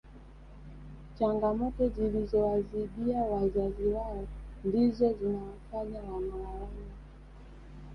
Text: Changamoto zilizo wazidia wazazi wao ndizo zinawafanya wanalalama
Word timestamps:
Changamoto 1.19 1.87
zilizo 1.89 2.47
wazidia 2.47 3.17
wazazi 3.17 3.83
wao 3.87 4.27
ndizo 4.63 5.13
zinawafanya 5.13 5.99
wanalalama 5.99 6.91